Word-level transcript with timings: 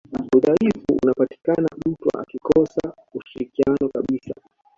udhaifu 0.37 0.97
unapatikana 1.03 1.67
mtu 1.85 2.19
akikosa 2.19 2.93
ushirikiano 3.13 3.89
kabisa 3.89 4.31